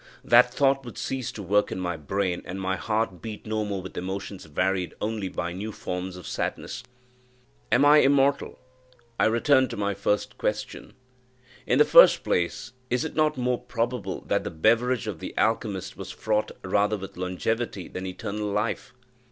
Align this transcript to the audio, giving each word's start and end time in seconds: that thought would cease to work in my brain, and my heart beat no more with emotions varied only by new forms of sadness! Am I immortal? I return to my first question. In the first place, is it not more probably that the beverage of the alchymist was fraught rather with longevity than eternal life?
that 0.23 0.51
thought 0.51 0.83
would 0.83 0.97
cease 0.97 1.31
to 1.31 1.43
work 1.43 1.71
in 1.71 1.79
my 1.79 1.95
brain, 1.95 2.41
and 2.43 2.59
my 2.59 2.75
heart 2.75 3.21
beat 3.21 3.45
no 3.45 3.63
more 3.63 3.83
with 3.83 3.95
emotions 3.95 4.45
varied 4.45 4.95
only 4.99 5.29
by 5.29 5.53
new 5.53 5.71
forms 5.71 6.17
of 6.17 6.25
sadness! 6.25 6.81
Am 7.71 7.85
I 7.85 7.97
immortal? 7.99 8.57
I 9.19 9.25
return 9.25 9.67
to 9.67 9.77
my 9.77 9.93
first 9.93 10.39
question. 10.39 10.95
In 11.67 11.77
the 11.77 11.85
first 11.85 12.23
place, 12.23 12.71
is 12.89 13.05
it 13.05 13.13
not 13.13 13.37
more 13.37 13.59
probably 13.61 14.23
that 14.25 14.43
the 14.43 14.49
beverage 14.49 15.05
of 15.05 15.19
the 15.19 15.35
alchymist 15.37 15.95
was 15.95 16.09
fraught 16.09 16.49
rather 16.63 16.97
with 16.97 17.15
longevity 17.15 17.87
than 17.87 18.07
eternal 18.07 18.47
life? 18.47 18.95